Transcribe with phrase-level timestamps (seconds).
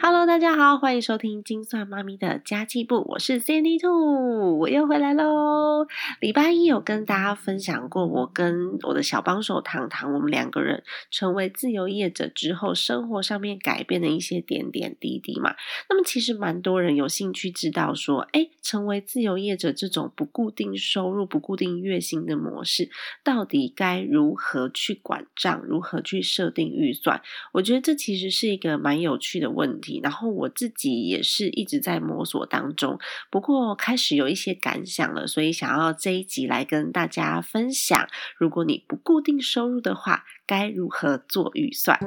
[0.00, 5.88] Hello，大家好，欢迎收听精算妈咪的家计部，我是 Sandy Two，我又回来喽。
[6.20, 15.56] 礼拜一有跟大家分享过，我跟我的小帮手糖糖，我们两个人成为自由业者之后，生活上面改变的一些点点滴滴嘛。
[15.88, 22.88] 那么其实蛮多人有兴趣知道说，哎，成为自由业者这种不固定收入、不固定月薪的模式，
[23.24, 27.20] 到底该如何去管账，如何去设定预算？
[27.52, 29.87] 我觉得这其实是一个蛮有趣的问题。
[30.02, 32.98] 然后我自己也是一直在摸索当中，
[33.30, 38.06] 不过开始有一些感想了，所以想要这一集来跟大家分享。
[38.38, 41.98] 如果你不固定收入的话，该如何做预算？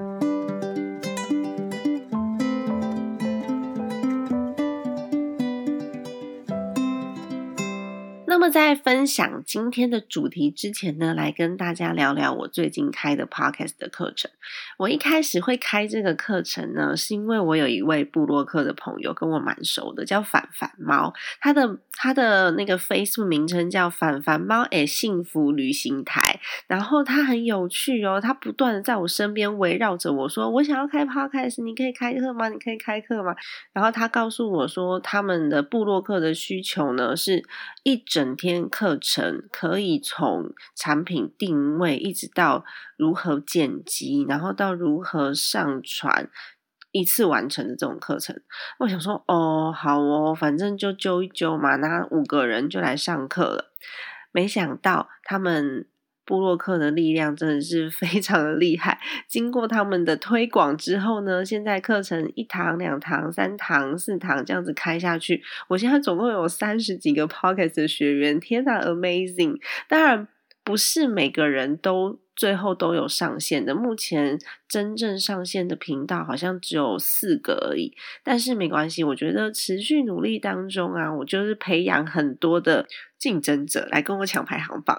[8.42, 14.32] 那么在分享今天的主题之前呢，来跟大家聊聊我最近开的 podcast 的课程。
[14.80, 26.40] 我一开始会开这个课程呢，是因为我有一位布洛克的朋友跟我蛮熟的，叫反反猫，他的他的那个 Facebook 名称叫反反猫诶幸福旅行台。
[26.66, 32.50] 然后他很有趣哦，他不断的在我身边围绕着我说：“我想要开 podcast，你可以开课吗？
[32.50, 33.36] 你可以开课吗？”
[33.72, 37.44] 然后他告诉我说，他们的布洛克的需求呢，是
[37.84, 38.31] 一整。
[38.32, 42.64] 整天课程可以从产品定位，一直到
[42.96, 46.30] 如何剪辑，然后到如何上传，
[46.92, 48.40] 一次完成的这种课程。
[48.80, 53.72] 我想说，哦，好哦，反正就揪一揪嘛，那五个人就来上课了。
[54.32, 55.86] 没想到他们。
[56.32, 58.98] 布洛克的力量真的是非常的厉害。
[59.28, 69.60] 经过他们的推广之后呢，现在课程一堂、两堂、三堂、四堂这样子开下去，我现在总共有三十几个 Pocket 的学员，天呐，Amazing！
[69.90, 70.26] 当然
[70.64, 74.40] 不是每个人都最后都有上线的，目前
[74.72, 77.94] 真正上线的频道好像只有四个而已。
[78.24, 82.88] 但是没关系，我觉得持续努力当中啊，我就是培养很多的。
[83.22, 84.98] 竞争者来跟我抢排行榜，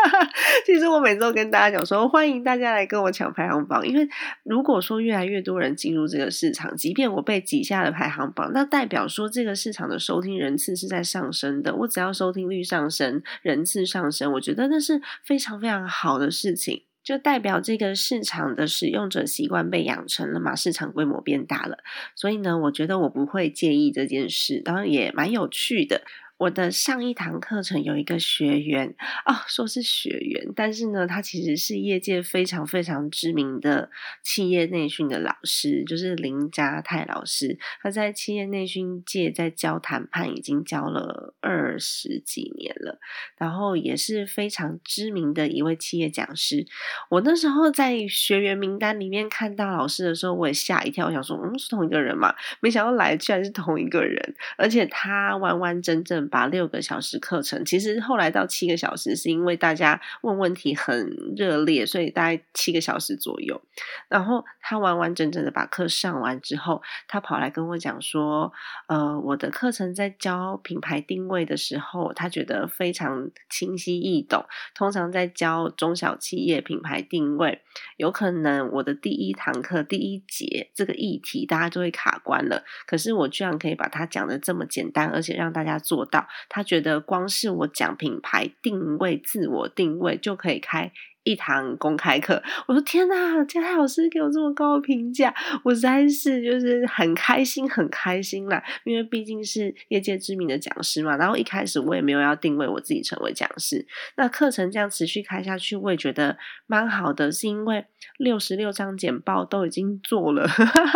[0.66, 4.06] 其实我每次都跟大家讲说，欢迎大家来跟我抢排行榜，因为
[4.42, 11.74] 如果说越来越多人进入这个市场，即便我被挤下了排行榜，那代表说这个市场的收听人次是在上升的。
[11.74, 21.78] 我只要收听率上升，人次上升，我觉得那是非常非常好的事情，就代表这个市场的使用者习惯被养成了嘛，市场规模变大了。
[22.16, 26.02] 所以呢，我觉得我不会介意这件事，当然也蛮有趣的。
[26.36, 28.88] 我的上一堂课程有一个学员
[29.24, 33.88] 哦，说是学员，但是呢，他其实是业界非常非常知名的
[34.22, 37.56] 企业内训的老师，就是林家泰老师。
[37.80, 42.98] 他在企业内训界在教谈判，已经教了二十几年了，
[43.38, 46.66] 然后也是非常知名的一位企业讲师。
[47.10, 52.34] 我那时候在学员名单里面看到老师的时候，我也吓一跳，我想说，嗯，是同一个人嘛？
[52.58, 56.23] 没想到来居然是同一个人，而且他完完整整。
[56.28, 63.60] 把六个小时课程，其实后来到七个小时，是因为大家问问题很热烈，所以大概七个小时左右。
[64.08, 68.52] 然后他完完整整的把课上完之后，他跑来跟我讲说
[68.88, 74.44] ：“呃，我的课程在教品牌定位的时候，他觉得非常清晰易懂。
[74.74, 77.62] 通常在教中小企业品牌定位，
[77.96, 86.04] 有可能我的第一堂课第一节这个议题大家就会卡关了，可是我居然可以把它讲的这么简单，而且让大家做。”
[86.48, 90.92] 他觉得光是我讲品牌定位、自我定位就可以开。
[91.24, 95.34] 一堂公开课，我说天呐，嘉泰老师给我这么高的评价，
[95.64, 98.62] 我实在是就是很开心，很开心啦。
[98.84, 101.16] 因为毕竟是业界知名的讲师嘛。
[101.16, 103.86] 然后一开始我也没有要定位我自己成为讲师。
[104.16, 106.36] 那课程这样持续开下去，我也觉得
[106.66, 107.86] 蛮好的，是因为
[108.18, 110.46] 六十六张简报都已经做了，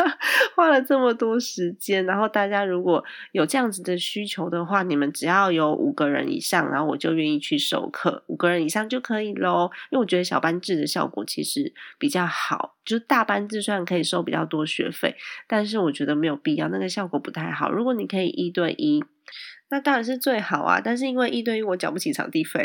[0.55, 2.05] 花了这么多时间。
[2.05, 3.03] 然后大家如果
[3.33, 9.71] 有这样子的需求的话，你们只要有五个人以上，然后我就愿意去授课，五个人以上就可以喽。
[9.91, 10.18] 因为我觉得。
[10.23, 15.17] 小班制的效果其实比较好，就是大班制虽然可以收比较多学费，
[15.47, 17.71] 但是我觉得没有必要，那个效果不太好。
[17.71, 19.05] 如果你可以一对一，
[19.71, 20.81] 那当然是最好啊。
[20.83, 22.63] 但是因为一对一我缴不起场地费，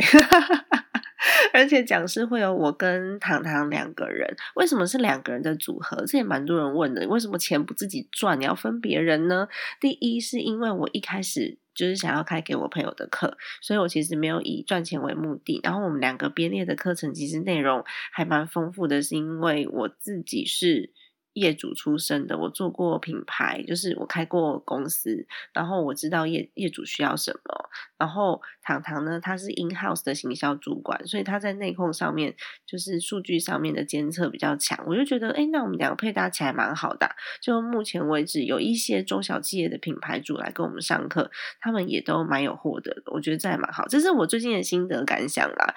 [1.54, 6.06] 而且讲师会有我跟糖糖两个人，为什么是两个人的组合？
[6.06, 9.48] 这也蛮多人问的，为什么钱不自己赚，你要分别人呢？
[9.80, 15.60] 第一是因为我一开始就是想要开给我朋友的课，所以我其实没有以赚钱为目的。
[15.64, 20.92] 然后我们两个编列的课程其实内容还蛮丰富的，是因为我自己是。
[21.34, 27.70] 业主出身的，我做过品牌，就是我开过公司，然后我知道业业主需要什么。
[27.98, 32.36] 然后糖糖呢，他是 in house 的行销主管，所以他在内控上面，
[32.66, 34.78] 就是数据上面的监测比较强。
[34.86, 37.10] 我就觉得，哎，那我们两个配搭起来蛮好的。
[37.42, 43.04] 就目前为止，有一些中小企业的品牌主来跟我们上课，他们也都蛮有获得的。
[43.08, 45.74] 我觉得这还蛮好，这是我最近的心得感想啦。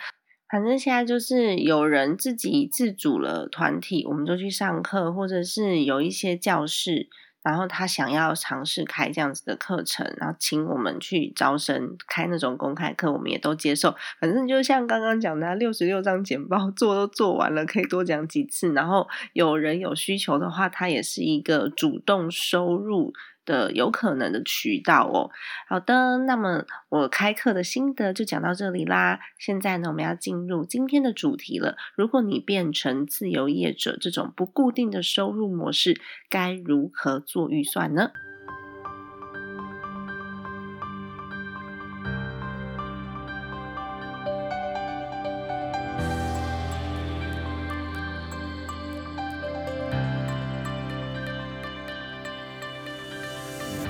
[0.49, 7.09] 反正现在就是有人自己自主了团体，我们就去上课，或者是有一些教室，
[7.43, 13.95] 然后他想要尝试开这样子的课程，然后请我们去招生开那种公开课，我们也都接受。
[14.21, 18.73] 反正就像刚刚讲的，六十六张简报 做都做完了，可以多讲几次。
[18.73, 23.13] 然后有人有需求的话，它也是一个主动收入。
[23.47, 25.31] 的有可能的渠道哦。
[25.69, 29.21] 好的，那么我开课的心得就讲到这里啦。
[29.39, 31.77] 现在呢，我们要进入今天的主题了。
[31.95, 35.99] 如果你变成自由业者，这种不固定的收入模式，
[36.29, 38.11] 该如何做预算呢？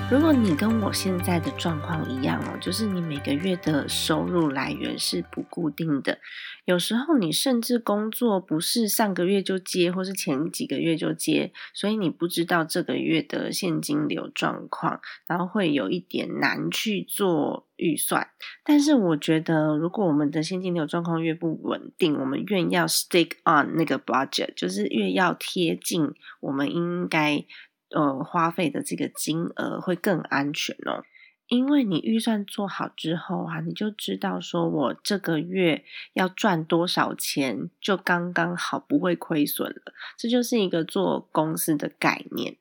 [0.09, 6.19] 如果你跟我现在的状况一样哦，就是你每个月的收入来源是不固定的，
[6.63, 18.29] 有时候你甚至工作不是上个月就接，或是前几个月就接，所以你不知道这个月的现金流状况，然后会有一点难去做预算。
[18.63, 27.43] 但是我觉得，如果我们的现金流状况越不稳定，我们越要 stick on 那个 budget，就是越要贴近我们应该。
[27.89, 31.03] 呃，花费的这个金额会更安全哦，
[31.47, 39.93] 因为你预算做好之后啊，你就知道说我这个月要赚多少钱，就刚刚好不会亏损了。
[40.17, 42.57] 这就是一个做公司的概念。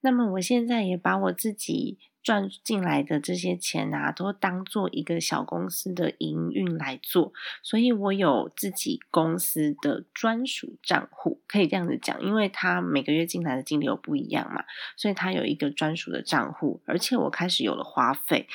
[0.00, 1.98] 那么我现在也把我自己。
[2.26, 7.32] 赚进来的这些钱啊，都当做一个小公司的营运来做，
[7.62, 14.64] 所以我有自己公司的专属账户，可以这样子讲，因为他每个月进来的金流不一样嘛，
[14.96, 18.48] 所以他有一个专属的账户，而且我开始有了花费。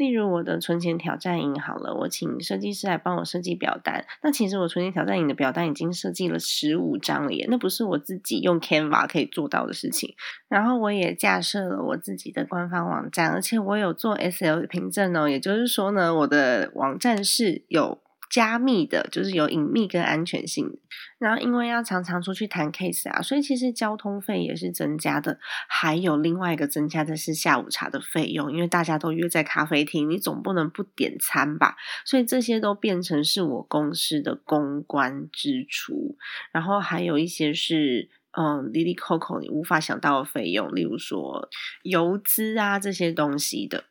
[0.00, 4.02] 例如我的存钱挑战营好了，我请设计师来帮我设计表单。
[4.22, 10.14] 那其实我存钱挑战营的表单已经设计了十五张了耶，那不是我自己用 Canva 可以做到的事情。
[10.48, 17.98] 然后我也架设了我自己的官方网站，而且我有做 SL 凭证哦，也就是说呢，我的网站是有。
[18.30, 20.78] 加密的，就是有隐秘跟安全性。
[21.18, 25.38] 然后因为要常常出去谈 case 啊，所以其实交通费也是增加的。
[25.68, 31.76] 还有另外一个增加的是下午茶的费用，因为大家都约在咖啡厅，你总不能不点餐吧？
[32.06, 36.16] 所以这些都变成是我公司的公关支出。
[36.52, 41.50] 然后还有一些是嗯，Lily Coco 你无法想到的费用，例如说
[41.82, 43.84] 油资啊这些东西的。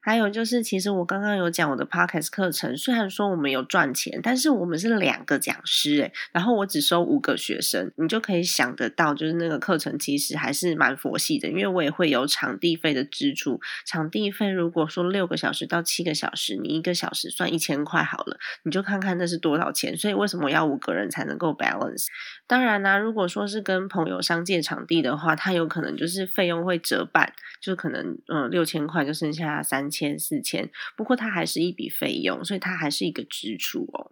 [0.00, 13.60] 还有就是，其实我刚刚有讲我的 podcast 课程，虽然说我们有赚钱，但是我们是两个讲师诶，然后我只收五个学生，你就可以想得到，就是那个课程其实还是蛮佛系的，因为我也会有场地费的支出。
[13.84, 19.96] 场地费如果说六个小时到七个小时，你一个小时算一千块好了，你就看看那是多少钱。
[19.96, 22.06] 所以为什么要五个人才能够 balance？
[22.48, 30.18] 当然啦，如果说是跟朋友商借场地的话，它有可能就是费用会折半，就可能嗯六千块就剩下三千。
[30.18, 34.10] 四千，不过它还是一笔费用，所以它还是一个支出哦。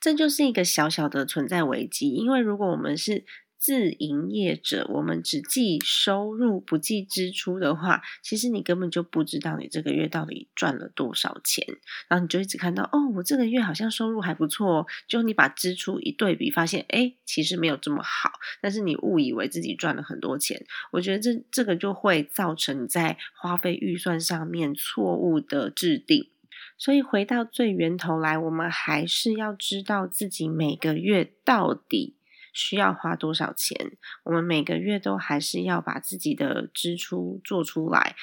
[0.00, 3.24] 这就是一个小小的存在危机，因为如果我们是。
[3.62, 11.64] 自营业者，我们只记收入不计支出的话，其实你根本就不知道你这个月到底赚了多少钱，
[12.08, 26.28] 然后你就一直看到哦，我这个月好像收入还不错，就你把支出一对比，发现哎，其实没有这么好，但是你误以为自己赚了很多钱，我觉得这这个就会造成在花费预算上面错误的制定，
[26.76, 32.16] 所以回到最源头来，我们还是要知道自己每个月到底。
[32.52, 33.96] 需要花多少钱？
[34.24, 38.14] 我们每个月都还是要把自己的支出做出来。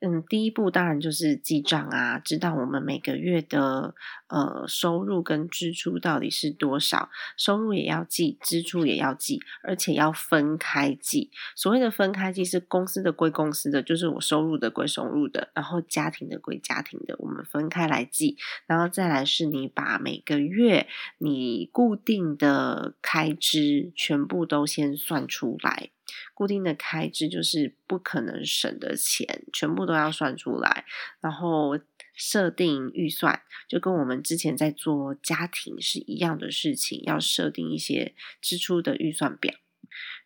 [0.00, 3.94] 嗯，第一步当然就是记账啊，知道我们每个月的
[4.28, 11.30] 呃收入跟支出到底是多少，收入也要记，支出也要记，而且要分开记。
[11.54, 18.38] 所谓的分开记是公司的归公司的，就是我收入的归收入的，然后家庭的归家庭的，我们分开来记。
[18.66, 20.88] 然后再来是你把每个月
[21.18, 25.90] 你固定的开支全部都先算出来。
[26.34, 30.84] 固定的开支就是不可能省的钱，全部都要算出来，
[31.20, 31.78] 然后
[32.14, 39.54] 设定预算，就跟我们之前在做家庭是一样的事情，要设定一些支出的预算表。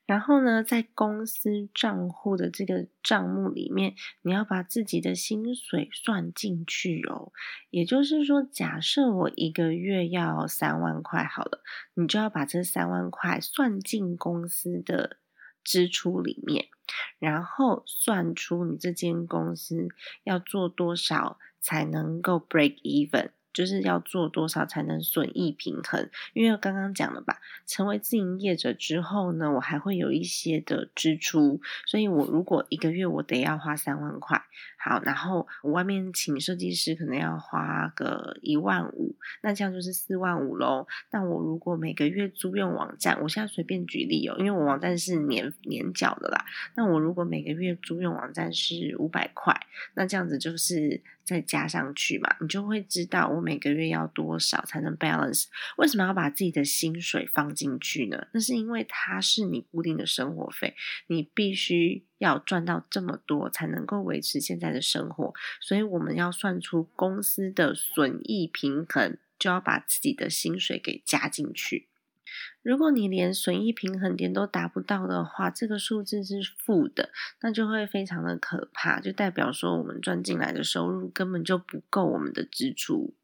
[0.06, 7.32] 然后呢，在公司账户的这个账目里面，你要把自己的薪水算进去哦。
[7.70, 11.62] 也就是说，假设我一个月要三万块好了，
[11.94, 15.16] 你就要把这三万块算进公司的。
[15.64, 16.66] 支出里面，
[17.18, 19.88] 然后算出你这间公司
[20.22, 23.30] 要做多少才能够 break even。
[23.54, 26.10] 就是要做多少才能损益平衡？
[26.34, 34.42] 因为刚刚讲了吧，成为自营业者之后呢，我还会有一些的支出，所以我如果一个月我得要花三万块，
[34.76, 40.86] 好，然后我外面请设计师可能要花个一万五，那这样就是四万五喽。
[41.12, 46.44] 那我如果每个月租用网站，我现在随便举例哦，因为我网站是年年缴的啦，
[46.74, 49.54] 那我如果每个月租用网站是五百块，
[49.94, 53.44] 那这样子就是再加上去嘛，你就会知道我。
[53.44, 55.48] 每个月要多少才能 balance？
[55.76, 58.26] 为什么要把自己的薪水放进去呢？
[58.32, 60.74] 那是因为它是你固定的生活费，
[61.08, 65.34] 你必须要赚到这么多才能够维持现在的生活。
[65.60, 71.88] 所以我们要算出公司的损益平衡，就要把自己的薪水给加进去。
[72.62, 77.10] 如果你连损益平衡点都达不到的话，这个数字是负的，
[77.42, 83.14] 那就会非常的可怕，就代表说我们赚进来的收入根本就不够我们的支出。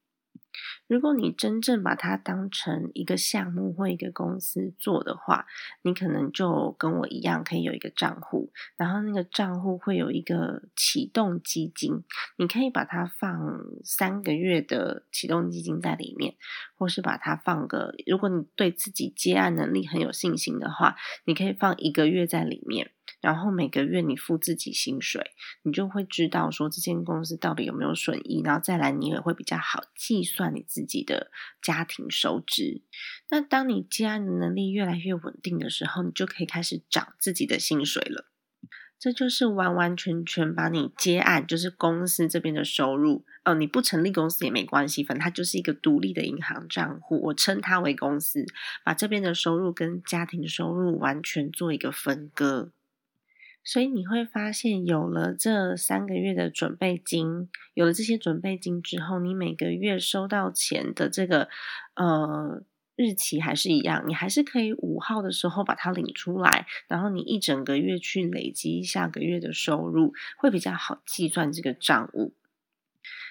[0.86, 5.46] 如果你真正把它当成一个项目或一个公司做的话，
[5.82, 12.02] 你可能就跟我一样，可以有一个账户，然后那个账户会有一个启动基金，
[12.36, 16.34] 你可以把它放三个月的启动基金在里面，
[16.76, 22.90] 或是把它放个，如果你对自己接案能力很有信心的话，你可以放一个月在里面。
[23.20, 31.30] 然后每个月你付自己薪水，你就会知道说这间公司到底有没有损益，然后再来你也会比较好计算你自己的
[31.62, 32.82] 家庭收支。
[33.28, 38.26] 那当你接案的能力越来越稳定的时候，你就可以开始涨自己的薪水了。
[38.98, 48.44] 这就是完完全全把你接案，就是公司这边的收入，哦，你不成立公司也没关系，反正它就是一个独立的银行账户，我称它为公司，
[48.84, 52.72] 把这边的收入跟家庭收入完全做一个分割。
[53.62, 61.48] 所以你会发现，有了这三个月的准备金，有了这些准备金之后，你每个月收到钱的这个
[61.94, 62.62] 呃
[62.96, 72.34] 日期还是一样，你还是可以五号的时候把它领出来，然后你一整个月去累积下个月的收入，会比较好计算这个账务。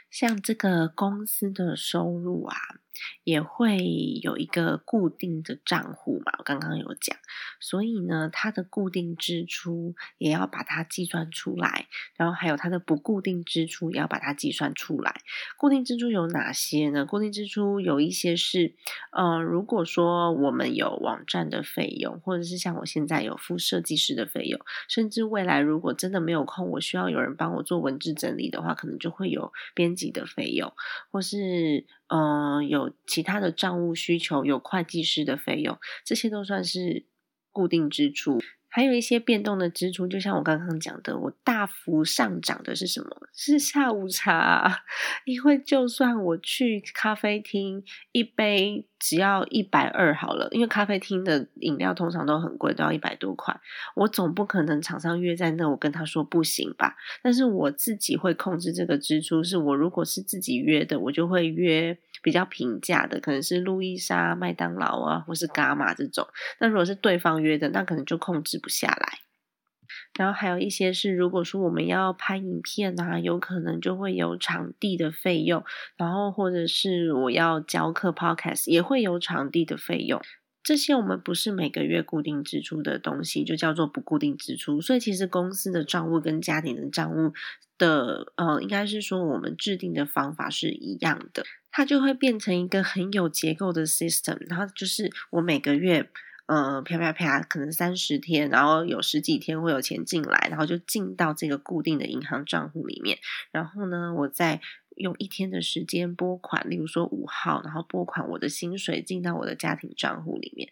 [0.09, 2.55] 像这个公司的收入啊。
[3.24, 3.77] 也会
[4.22, 7.18] 有一个固定的账户嘛，我刚刚有讲，
[7.60, 15.22] 所以呢，它的固定支出也要把它计算出来，然后还有它的不固定支出也要把它计算出来。
[15.58, 17.06] 固定支出有哪些呢？
[17.06, 18.75] 固定支出有一些是，
[19.12, 30.74] 呃，如果说我们有网站的费用，或者是像我现在有付设计师的费用，甚至未来如果真的没有空，我需要有人帮我做文字整理的话，可能就会有编辑的费用，
[31.12, 31.86] 或是。
[32.10, 37.06] 嗯，有其他的账务需求，有会计师的费用，这些都算是
[37.51, 38.39] 固定支出。
[38.68, 43.10] 还有一些变动的支出，就像我刚刚讲的，我大幅上涨的是什么？
[43.34, 44.84] 是下午茶，
[45.25, 48.88] 因为就算我去咖啡厅一杯。
[49.00, 53.58] 只要一百二好了，因为咖啡厅的饮料通常都很贵，都要一百多块。
[53.96, 56.96] 我总不可能厂商约在那，我跟他说不行吧？
[57.24, 66.27] 但是我自己会控制这个支出，是我如果是自己约的，我就会约比较平价的，可能是路易莎、麦当劳啊，或是伽马这种。
[66.60, 69.20] 那如果是对方约的，那可能就控制不下来。
[70.18, 75.63] 然后还有一些是，如果说我们要拍影片啊，有可能就会有场地的费用，
[75.96, 80.22] 然后或者是我要教课 podcast 也会有场地的费用。
[80.62, 84.82] 这些我们不是每个月固定支出的东西，就叫做不固定支出。
[84.82, 87.32] 所以其实公司的账务跟家庭的账务
[87.78, 94.38] 的，呃，应该是说我们制定的方法是一样的，它就会变成一个很有结构的 system。
[94.50, 96.10] 然后就是我每个月。
[96.50, 103.20] 呃，啪啪啪，可能三十天，然后有十几天会有钱进来，然后就进到这个固定的银行账户里面，
[103.51, 104.60] 然后呢，我再
[104.96, 110.70] 用一天的时间拨款，例如说五号，然后拨款我的薪水进到我的家庭账户里面。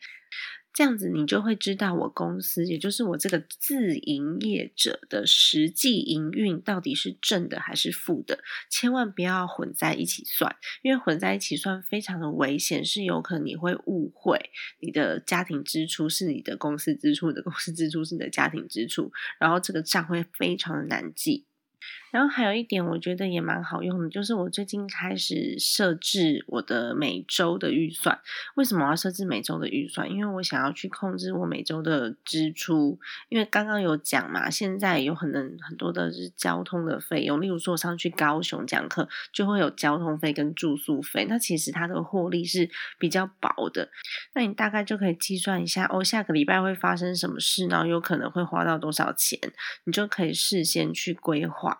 [0.77, 8.38] 这样子，你就会知道我公司，也就是我这个自营业者的实际营运到底是正的还是负的，
[8.69, 21.46] 千万不要混在一起算，因为混在一起算非常的危险，是有可能你会误会你的家庭支出是你的公司支出，你的公司支出是你的家庭支出，然后这个账会非常的难记。
[22.17, 28.19] 然后还有一点，我觉得也蛮好用的，就是我最近开始设置我的每周的预算。
[28.55, 30.09] 为什么要设置每周的预算？
[30.09, 32.97] 因为我想要去控制我每周的支出。
[33.29, 41.27] 因为刚刚有讲嘛，现在有可能很多的是交通的费用，例如说我上去高雄讲课，就会有交通费跟住宿费。
[41.29, 43.89] 那其实它的获利是比较薄的。
[44.33, 49.39] 那你大概就可以计算一下，哦，下个礼拜会发生什么事，然后有可能会花到多少钱，
[49.83, 51.77] 你就可以事先去规划。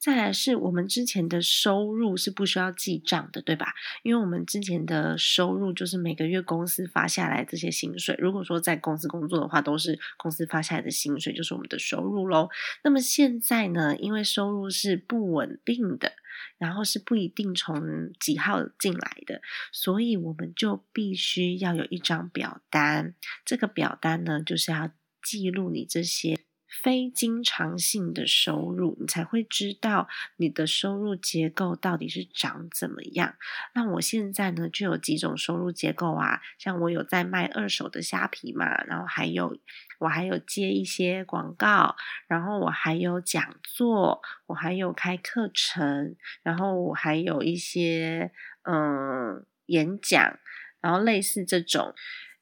[0.00, 3.74] 再来是我们之前的收入是不需要记账的，对吧？
[4.02, 12.48] 因为我们之前的收入就是每个月公司发下来这些薪水，如果说在公司工作的话，都是公司发下来的薪水，就是我们的收入喽。
[12.82, 16.14] 那么现在呢，因为收入是不稳定的，
[16.56, 23.14] 然后是不一定从几号进来的，所以我们就必须要有一张表单。
[23.44, 24.90] 这个表单呢，就是要
[25.22, 26.38] 记录你这些。
[26.70, 33.34] 非经常性的收入，你才会知道你的收入结构到底是长怎么样。
[33.74, 39.58] 那我现在呢，就有几种收入结构啊，像我有在卖二手的虾皮嘛，然后还有
[39.98, 41.96] 我还有接一些广告，
[42.28, 48.30] 然后我还有讲座，我还有开课程，然后我还有一些
[48.62, 50.38] 嗯演讲，
[50.80, 51.94] 然后类似这种。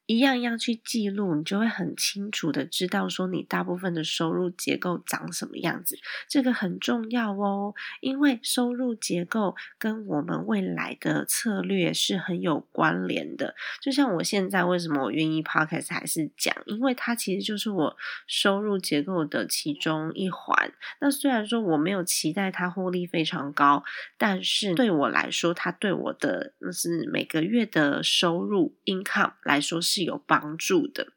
[0.08, 5.98] 一样一样去记录，你就会很清楚的知道说你大部分的收入结构长什么样子。
[6.26, 13.54] 这个很重要哦，因为收入结构跟我们未来的策略是很有关联的。
[13.82, 17.94] 就像我现在为什么我愿意 podcast 还是讲，因为它其实就是我
[18.26, 20.72] 收入结构的其中一环。
[21.02, 23.84] 那虽然说我没有期待它获利非常高，
[24.16, 29.97] 但是对我来说，它对我的那是每个月的收入 income 来说是。
[29.98, 31.08] 是有帮助的。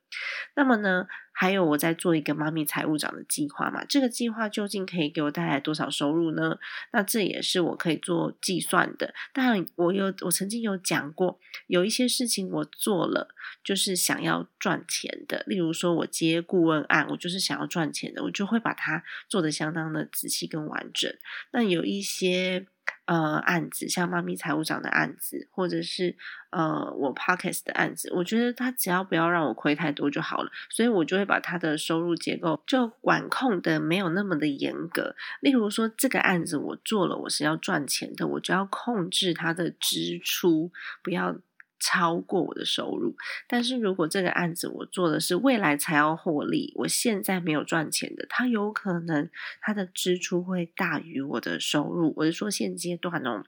[0.56, 3.86] 那么呢，还有我在做一个妈咪财务长的计划嘛？
[3.86, 6.58] 这个计划究竟可以给我带来多少收入呢？
[6.92, 9.14] 那这也是我可以做计算的。
[9.32, 15.44] 当然，我有我曾经有讲过，有一些事情我做了就是想要赚钱的。
[15.48, 21.14] 例如说，我接顾问案，我就是想要赚钱的，我就会把它做的相当的仔细跟完整。
[21.52, 22.66] 那有一些。
[23.06, 26.16] 呃，案子像妈咪财务长的案子，或者是
[26.52, 35.16] 呃我 Pockets 的案子，我觉得他只要不要让我亏太多就好了，所以我就会把他的收入结构就管控的没有那么的严格。
[35.42, 40.72] 例如说，这个案子我做了，我是要赚钱的，我就要控制他的支出，
[41.04, 41.36] 不要。
[41.82, 43.16] 超过我的收入，
[43.48, 52.14] 但是如果这个案子我做的是未来才要获利，我现在没有赚钱的，它有可能它的支出会大于我的收入。
[52.18, 53.44] 我是说现阶段哦，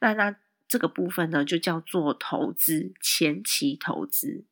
[0.00, 0.34] 那那
[0.66, 4.46] 这个部分呢，就叫做投资前期投资，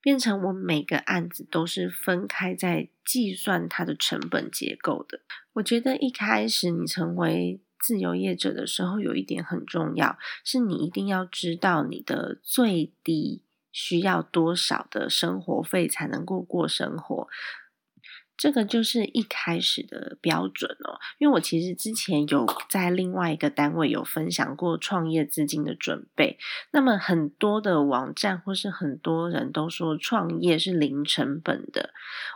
[0.00, 5.20] 变成我每个案子都是分开在计算它的成本结构的。
[5.52, 7.60] 我觉得一开始你成为。
[7.78, 17.28] 自由业者的时候，有一点很重要，是你一定要知道你的最低需要多少的生活费才能够过生活。
[18.36, 21.00] 这个就是一开始的标准哦。
[21.18, 26.38] 因为我其实之前有在另外一个单位有分享过创业资金的准备。
[26.72, 31.94] 那么很多的网站或是很多人都说创业是零成本的，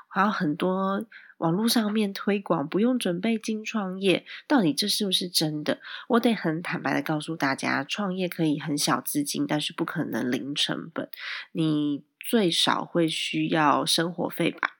[0.09, 1.05] 还有很多。
[1.41, 5.81] 网络上面推广不用准备金创业，到底这是不是真的？
[6.09, 11.09] 我得很坦白的告诉大家，创业可以很小资金，但是不可能零成本，
[11.53, 14.80] 你最少会需要生活费吧。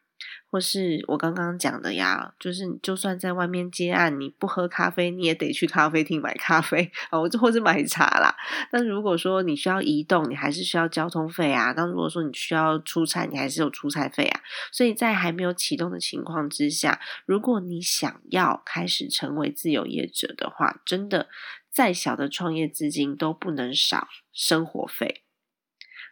[0.51, 8.35] 或是我刚刚讲的呀，就是就算在外面接案，你不喝咖啡，你也得去咖啡厅买咖啡 啊，或者买茶啦。
[8.71, 11.73] 但如果说你需要移动，你还是需要交通费啊。
[11.73, 14.41] 但如果说你需要出差，你还是有出差费啊。
[14.73, 21.29] 所以在还没有启动的情况之下，如果你想要开始成为自由业者的话，真的
[21.71, 25.23] 再小的创业资金都不能少生活费。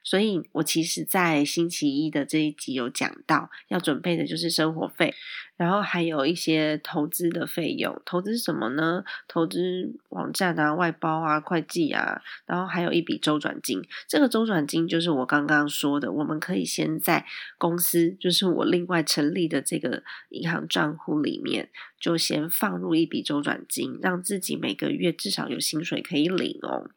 [0.03, 5.15] 所以我其实，在星期一的这一集有讲到，要准备的就是生活费，
[5.57, 8.01] 然后还有一些投资的费用。
[8.05, 9.05] 投资什么呢？
[9.27, 13.83] 投资网站啊、外包啊、会计啊，然后还有一笔周转金。
[14.07, 17.27] 这个周转金就是我刚刚说的，我们可以先在
[17.59, 21.69] 公司，就是我另外成立的这个银行账户里面，
[22.01, 26.91] 就先放入一笔周转金，让自己每个月至少有薪水可以领哦。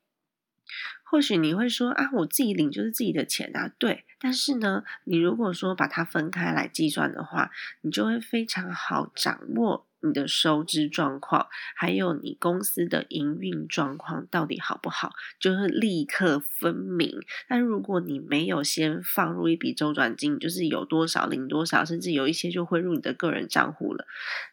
[1.11, 4.05] 或许你会说啊，我自己领就是自己的钱啊，对。
[4.17, 17.19] 但是呢，你如果说把它分开来计算的话，你就会非常好掌握你的收支状况，还有你公司的营运状况到底好不好，就是立刻分明。
[17.49, 24.05] 但如果你没有先放入一笔周转金，就是有多少领多少，甚至有一些就汇入你的个人账户了，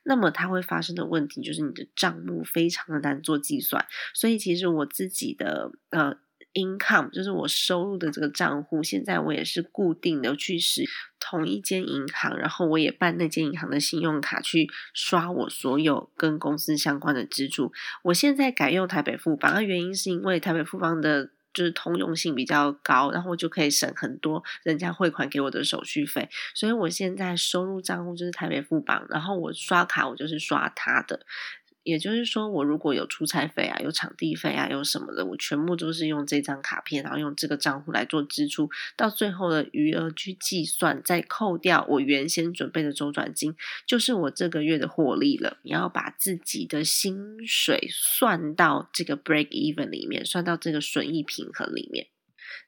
[0.03, 3.87] 那么它会发生的问题就是你的账目非常的难做计算。
[4.13, 6.17] 所以其实我自己的呃。
[6.55, 10.85] Income 就是我收入的这个账户，现在我也是固定的去使
[11.21, 17.73] 同一间银行，然后我也办那间银行的信用卡去刷我所有跟公司相关的支出。
[18.05, 31.21] 我现在改用台北富邦，原因是因为台北富邦的就是通用性比较高，然后就可以省很多人家汇款给我的手续费，所以我现在收入账户就是台北富邦，然后我刷卡我就是刷他的。
[31.89, 45.57] 也就是说，我如果有出差费啊，有场地费啊，有什么的，我全部都是用这张卡片，然后用这个账户来做支出，到最后的余额去计算，再扣掉我原先准备的周转金，就是我这个月的获利了。
[45.63, 52.09] 你要把自己的薪水算到这个 break even 里面，算到这个损益平衡里面。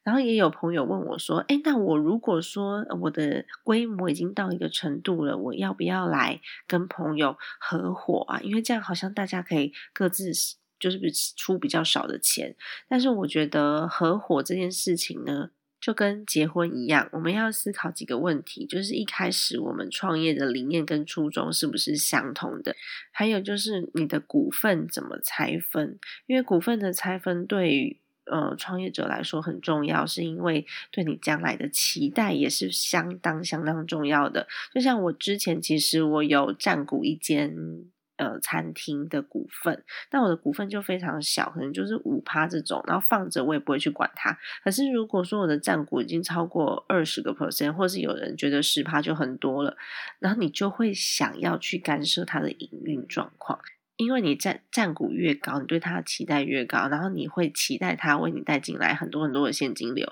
[0.02, 8.40] 然后也有朋友问我说：“哎，那我如果说我的规模已经到一个程度了，我要不要来跟朋友合伙啊？
[8.40, 10.32] 因为这样好像大家可以各自
[10.78, 10.98] 就是
[11.36, 12.56] 出比较少的钱。
[12.88, 22.74] 但是我觉得合伙这件事情呢，就跟结婚一样，我们要思考几个问题，就是一开始我们创业的理念跟初衷是不是相同的？
[23.12, 25.98] 还有就是你的股份怎么拆分？
[26.26, 27.98] 因为股份的拆分对于
[28.30, 34.46] 呃，创业者来说很重要，是因为对你将来的期待也是相当相当重要的。
[34.72, 37.52] 就像我之前，其实我有占股一间
[38.16, 44.38] 呃餐厅的股份，但我的股份就非常小，可能就是五趴这种，然后放着我也不会去管它。
[44.62, 49.76] 可是如果说我的占股已经超过二十个 percent，或是有人觉得十趴就很多了，
[50.20, 53.58] 然后你就会想要去干涉它的营运状况。
[54.00, 60.10] 因为你占占股越高，你对他的期待越高，然后你会期待他为你带进来很多很多的现金流。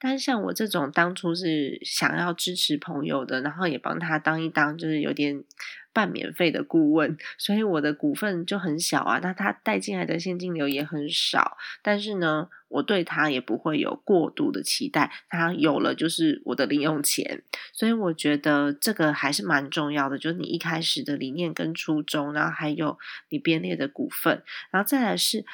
[0.00, 5.44] 但像我这种当初是想要支持朋友的，然后也帮他当一当，就是有点。
[5.90, 9.18] 半免费的顾问，所以我的股份就很小啊。
[9.20, 15.10] 那他带进来的现金流也很少，但是呢，我对他也不会有过度的期待。
[15.28, 20.16] 他有了就是我的零用钱，所以我觉得这个还是蛮重要的。
[20.16, 22.96] 就是你一开始的理念跟初衷，然后还有
[23.30, 25.44] 你编列的股份，然后再来是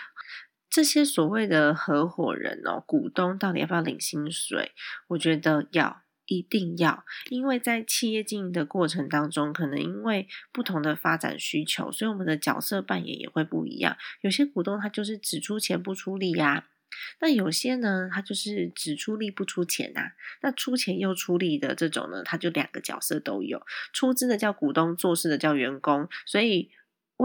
[0.75, 4.73] 这些所谓的合伙人哦，股东到底要不要领薪水？
[5.07, 6.03] 我觉得要。
[6.27, 13.99] 一定要，因为在企业经营的过程当中，可能因为不同的发展需求，所以我们的角色扮演也会不一样。
[14.23, 16.67] 有些股东他就是只出钱不出力呀，
[17.21, 20.13] 那有些呢，他就是只出力不出钱呐。
[20.41, 23.61] 那出钱又出力的这种呢，他就两个角色都有，
[23.93, 26.71] 出资的叫股东，做事的叫员工，所以。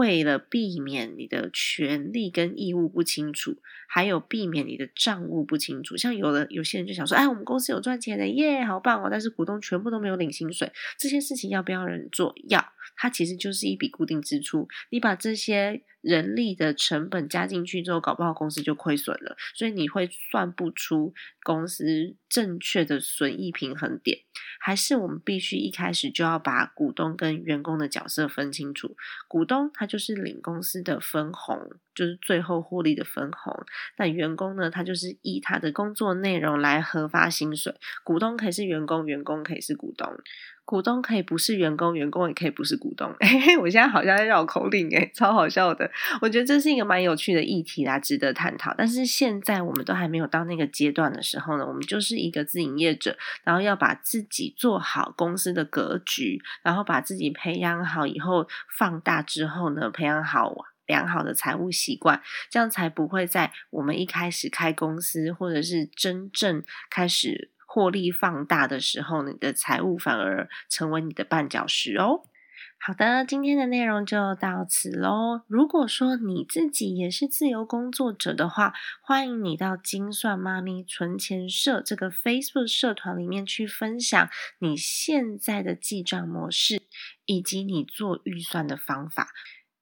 [0.00, 9.08] 为了避免你的权利跟义务不清楚，还有避免你的账务不清楚，像有的有些人就想说，哎，我们公司有赚钱的耶，好棒哦！
[9.10, 12.34] 但是股东全部都没有领薪水，这些事情要不要人做？
[12.48, 15.82] 要，它其实就是一笔固定支出，你把这些。
[16.00, 24.20] 人力的成本加进去之后，搞不好公司就亏损了，所以你会算不出公司正确的损益平衡点。
[24.58, 28.96] 还是我们必须一开始就要把股东跟员工的角色分清楚。
[29.28, 33.64] 股东他就是领公司的分红，就是最后获利的分红。
[33.96, 37.74] 那员工呢，他就是以他的工作内容来核发薪水。
[38.04, 40.14] 股东可以是员工，员工可以是股东。
[40.70, 43.12] 股东可以不是员工，员工也可以不是股东。
[43.18, 45.90] 嘿，我现在好像在绕口令诶，超好笑的。
[46.22, 48.72] 我觉得这是一个蛮有趣的议题啦，值得探讨。
[48.78, 58.46] 但是现在我们都还没有到那个阶段的时候呢，我们就是一个自营业者，然后要把自己做好公司的格局，然后把自己培养好以后，
[58.78, 60.54] 放大之后呢，培养好
[60.86, 67.50] 良好的财务习惯，这样才不会在我们一开始开公司或者是真正开始。
[67.72, 72.22] 获利放大的时候，你的财务反而成为你的绊脚石哦。
[72.80, 75.42] 好的，今天的内容就到此喽。
[75.46, 84.28] 如果说你自己也是自由工作者的话，欢迎你到精算妈咪存钱社这个 Facebook 社团里面去分享
[84.58, 86.82] 你现在的记账模式，
[87.24, 89.28] 以及你做预算的方法。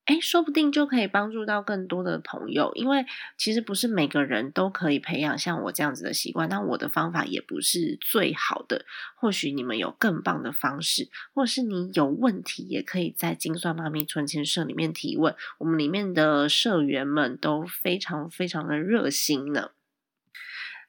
[0.09, 3.05] 哎，说不定就可以帮助到更多的朋友，因为
[3.37, 6.49] 其实不是每个人都可以培养像我这样子的习惯。
[6.49, 19.73] 那我的方法也不是最好的，或许你们有更棒的方式，或是你有问题，也可以在精算妈咪存钱社里面提问，我们里面的社员们都非常非常的热心呢。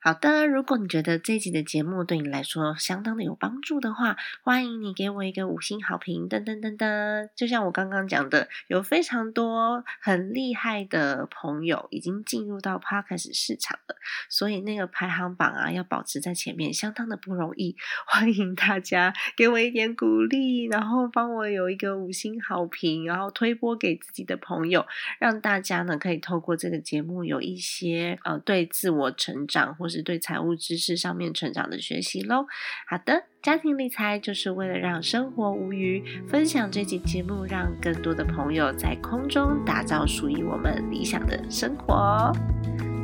[0.01, 7.27] 好的，如果你觉得这集的节目对你来说相当的有帮助的话，欢迎你给我一个五星好评，噔噔噔噔。
[7.35, 13.95] 就像我刚刚讲的，有非常多很厉害的朋友已经进入到 Podcast 市场了，
[14.29, 17.75] 所以那个排行榜啊，要保持在前面，相当的不容易。
[18.07, 24.87] 欢迎大家给我一点鼓励，然后帮我有一个五星好评，然后推播给自己的朋友，
[25.19, 32.45] 让大家呢可以透过这个节目有一些呃对自我成长或是对财务知识上面成长的学习喽。
[32.87, 36.03] 好的，家庭理财就是为了让生活无余。
[36.27, 42.31] 分享这期节目，让更多的朋友在空中打造属于我们理想的生活。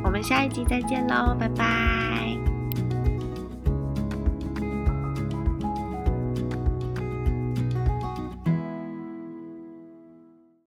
[0.04, 2.45] 我们下一集再见喽，拜拜。